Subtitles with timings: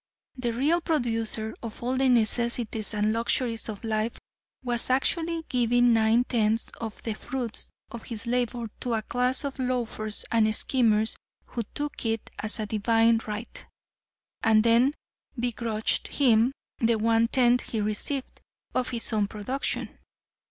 [0.35, 4.17] The real producer of all the necessities and luxuries of life
[4.63, 9.59] was actually giving nine tenths of the fruits of his labor to a class of
[9.59, 13.63] loafers and schemers who took it as a divine right,
[14.41, 14.95] and then
[15.37, 18.41] begrudged him the one tenth he received
[18.73, 19.99] of his own production.